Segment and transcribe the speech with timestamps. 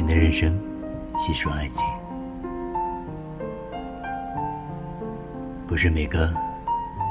[0.00, 0.58] 情的人生，
[1.18, 1.84] 细说爱情。
[5.66, 6.32] 不是每个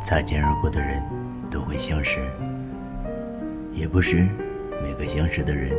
[0.00, 1.00] 擦肩而过的人
[1.48, 2.18] 都会相识，
[3.72, 4.26] 也不是
[4.82, 5.78] 每个相识的人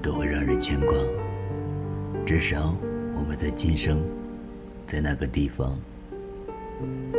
[0.00, 0.94] 都会让人牵挂。
[2.24, 2.72] 至少
[3.16, 4.00] 我们在今生，
[4.86, 5.76] 在那个地方，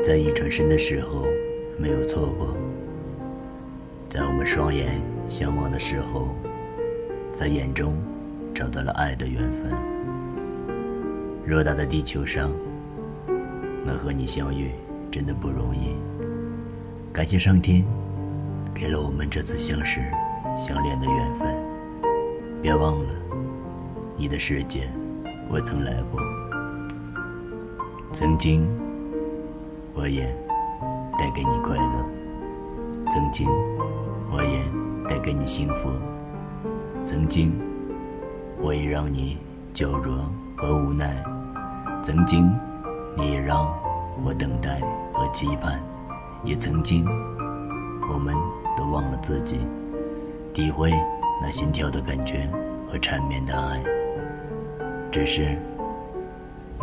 [0.01, 1.25] 在一转身的时候
[1.77, 2.55] 没有错过，
[4.07, 4.93] 在我们双眼
[5.27, 6.29] 相望的时候，
[7.33, 7.97] 在眼中
[8.53, 9.71] 找到了爱的缘分。
[11.47, 12.51] 偌大的地球上，
[13.85, 14.71] 能和你相遇
[15.11, 15.95] 真的不容易。
[17.11, 17.83] 感谢上天
[18.73, 20.01] 给了我们这次相识、
[20.57, 21.47] 相恋的缘分。
[22.61, 23.09] 别忘了，
[24.17, 24.89] 你的世界
[25.49, 26.21] 我曾来过。
[28.13, 28.65] 曾经，
[29.93, 30.23] 我也
[31.19, 32.05] 带给你快乐；
[33.11, 33.47] 曾经，
[34.31, 35.89] 我也带给你幸福；
[37.03, 37.51] 曾经，
[38.63, 39.37] 我也让你
[39.73, 40.13] 焦灼
[40.55, 41.09] 和无奈；
[42.01, 42.49] 曾经，
[43.17, 43.67] 你也让
[44.23, 44.79] 我等待
[45.11, 45.73] 和期盼；
[46.45, 47.05] 也曾经，
[48.09, 48.33] 我们
[48.77, 49.59] 都忘了自己，
[50.53, 50.93] 体会
[51.41, 52.49] 那心跳的感觉
[52.89, 53.83] 和缠绵的爱。
[55.11, 55.57] 只是，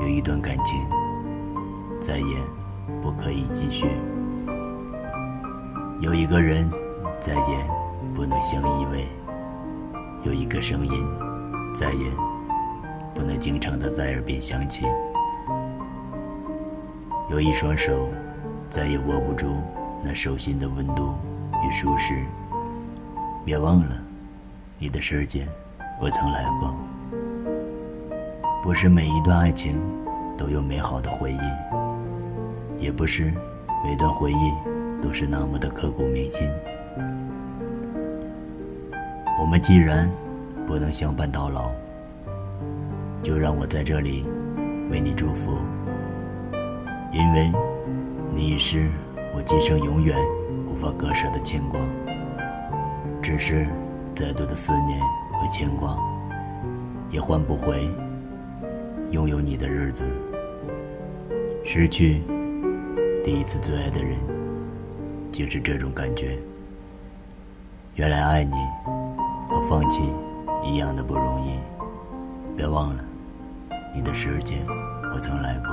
[0.01, 0.79] 有一段感情，
[1.99, 2.37] 再也
[3.01, 3.87] 不可以继续；
[6.03, 6.71] 有一个人，
[7.19, 7.67] 再也
[8.15, 9.07] 不能相依偎；
[10.25, 11.07] 有一个声音，
[11.73, 12.11] 再也
[13.15, 14.85] 不能经常的在耳边响起；
[17.31, 18.09] 有一双手，
[18.69, 19.57] 再也握不住
[20.03, 21.15] 那手心的温度
[21.65, 22.25] 与舒适。
[23.45, 23.97] 别忘了，
[24.79, 25.47] 你的世界，
[26.01, 26.75] 我曾来过。
[28.63, 29.81] 不是每一段爱情
[30.37, 33.33] 都有美好的回忆，也不是
[33.85, 34.53] 每段回忆
[35.01, 36.47] 都是那么的刻骨铭心。
[39.41, 40.11] 我们既然
[40.71, 41.69] 不能相伴到老，
[43.25, 44.25] 就让我在这里
[44.89, 45.59] 为你祝福，
[47.13, 47.51] 因为
[48.33, 48.89] 你已是
[49.35, 50.17] 我今生永远
[50.69, 51.81] 无法割舍的牵挂。
[53.21, 53.67] 只是
[54.15, 55.01] 再多的思念
[55.33, 55.99] 和牵挂，
[57.11, 57.91] 也换不回。
[59.11, 60.05] 拥有你的日子，
[61.65, 62.23] 失去
[63.25, 64.17] 第一次最爱的人，
[65.33, 66.39] 就是这种感觉。
[67.97, 68.55] 原来爱你
[69.49, 70.05] 和放弃
[70.63, 71.59] 一样的不容易。
[72.57, 73.05] 别忘了，
[73.95, 74.63] 你的世界
[75.15, 75.71] 我曾来过。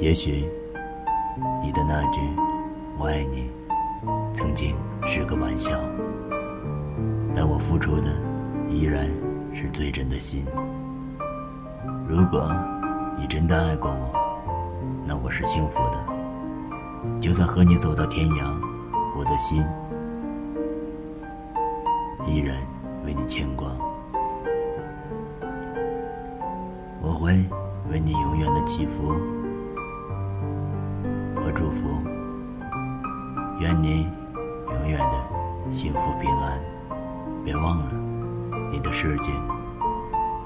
[0.00, 0.48] 也许
[1.60, 2.20] 你的那句
[2.96, 3.50] “我爱你”
[4.32, 5.76] 曾经是个玩笑，
[7.34, 8.08] 但我付出的
[8.68, 9.08] 依然
[9.52, 10.46] 是最真的心。
[12.08, 12.54] 如果
[13.16, 14.12] 你真的爱过我，
[15.04, 15.98] 那我是幸福的。
[17.20, 18.44] 就算和你走到天涯，
[19.18, 19.64] 我的心
[22.28, 22.56] 依然
[23.04, 23.68] 为你牵挂。
[27.00, 27.32] 我会
[27.90, 29.14] 为你永远的祈福
[31.34, 31.88] 和祝福，
[33.60, 34.06] 愿你
[34.72, 36.60] 永远的幸福平安。
[37.44, 37.92] 别忘了，
[38.70, 39.32] 你的世界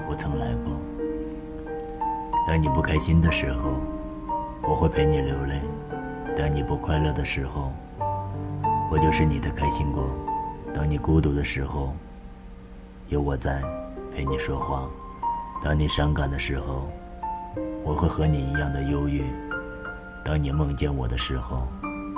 [0.08, 0.72] 我曾来过。
[2.46, 3.72] 当你不开心的时候，
[4.62, 5.56] 我会陪你流泪；
[6.36, 7.72] 当你不快乐的时候，
[8.88, 10.02] 我就是你的开心果；
[10.74, 11.92] 当你孤独的时候，
[13.08, 13.62] 有我在
[14.14, 14.88] 陪你说话；
[15.62, 16.88] 当你伤感的时候，
[17.84, 19.22] 我会和你一样的忧郁；
[20.24, 21.66] 当你梦见我的时候，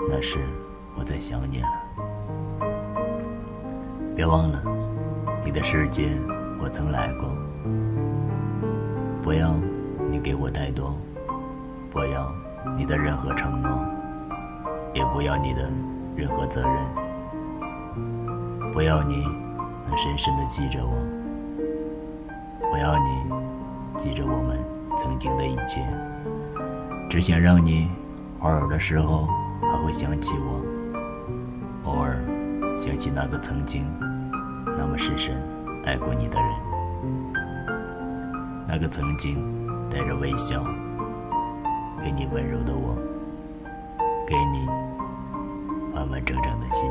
[0.09, 0.39] 那是
[0.97, 1.69] 我在想你了。
[4.15, 4.63] 别忘了，
[5.45, 6.09] 你的世界
[6.63, 7.33] 我曾来过。
[9.23, 9.55] 不要。
[10.11, 10.95] 你给我太多，
[11.91, 12.33] 不要
[12.77, 13.85] 你的任何承诺，
[14.93, 15.69] 也不要你的
[16.15, 16.77] 任何责任，
[18.75, 19.23] 不要你
[19.87, 20.93] 能深深的记着我，
[22.73, 23.09] 不要你
[23.97, 24.59] 记着我们
[24.97, 25.81] 曾经的一切，
[27.09, 27.89] 只想让你
[28.41, 29.29] 偶尔的时候
[29.61, 30.61] 还会想起我，
[31.85, 32.19] 偶尔
[32.77, 33.87] 想起那个曾经
[34.77, 35.41] 那么深深
[35.85, 36.49] 爱过你的人，
[38.67, 39.55] 那个曾经。
[39.91, 40.65] 带着微笑，
[42.03, 42.97] 给你温柔的我，
[44.27, 44.67] 给你
[45.95, 46.91] 完完整整的心。